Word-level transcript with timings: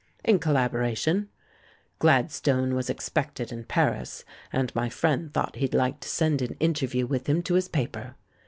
"In 0.25 0.39
collaboration. 0.39 1.29
Gladstone 1.99 2.73
was 2.73 2.89
expected 2.89 3.51
in 3.51 3.65
Paris, 3.65 4.25
and 4.51 4.73
my 4.73 4.89
friend 4.89 5.31
thought 5.31 5.57
he'd 5.57 5.75
like 5.75 5.99
to 5.99 6.09
send 6.09 6.41
an 6.41 6.55
Interview 6.59 7.05
with 7.05 7.27
him 7.27 7.43
to 7.43 7.53
his 7.53 7.67
paper. 7.67 8.15